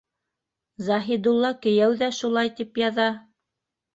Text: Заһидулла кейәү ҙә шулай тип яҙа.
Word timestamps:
Заһидулла 0.85 1.51
кейәү 1.67 1.99
ҙә 2.01 2.09
шулай 2.21 2.51
тип 2.61 2.83
яҙа. 2.85 3.09